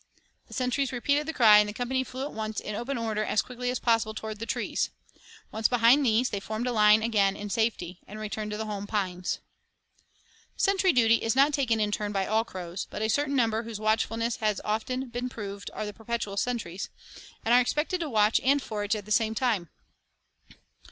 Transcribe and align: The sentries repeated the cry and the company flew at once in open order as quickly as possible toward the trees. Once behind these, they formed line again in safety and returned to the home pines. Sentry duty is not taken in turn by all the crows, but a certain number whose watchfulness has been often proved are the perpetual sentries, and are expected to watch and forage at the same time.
The 0.47 0.55
sentries 0.55 0.91
repeated 0.91 1.27
the 1.27 1.31
cry 1.33 1.59
and 1.59 1.69
the 1.69 1.73
company 1.73 2.03
flew 2.03 2.23
at 2.23 2.33
once 2.33 2.59
in 2.59 2.73
open 2.73 2.97
order 2.97 3.23
as 3.23 3.43
quickly 3.43 3.69
as 3.69 3.77
possible 3.77 4.15
toward 4.15 4.39
the 4.39 4.47
trees. 4.47 4.89
Once 5.51 5.67
behind 5.67 6.03
these, 6.03 6.31
they 6.31 6.39
formed 6.39 6.65
line 6.65 7.03
again 7.03 7.35
in 7.37 7.51
safety 7.51 7.99
and 8.07 8.17
returned 8.17 8.49
to 8.49 8.57
the 8.57 8.65
home 8.65 8.87
pines. 8.87 9.41
Sentry 10.57 10.91
duty 10.91 11.17
is 11.17 11.35
not 11.35 11.53
taken 11.53 11.79
in 11.79 11.91
turn 11.91 12.11
by 12.11 12.25
all 12.25 12.43
the 12.43 12.49
crows, 12.49 12.87
but 12.89 13.03
a 13.03 13.09
certain 13.09 13.35
number 13.35 13.61
whose 13.61 13.79
watchfulness 13.79 14.37
has 14.37 14.57
been 14.57 14.65
often 15.11 15.29
proved 15.29 15.69
are 15.71 15.85
the 15.85 15.93
perpetual 15.93 16.35
sentries, 16.35 16.89
and 17.45 17.53
are 17.53 17.61
expected 17.61 17.99
to 17.99 18.09
watch 18.09 18.41
and 18.43 18.63
forage 18.63 18.95
at 18.95 19.05
the 19.05 19.11
same 19.11 19.35
time. 19.35 19.69